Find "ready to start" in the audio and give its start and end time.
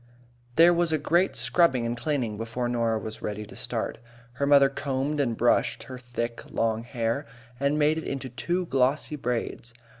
3.21-3.99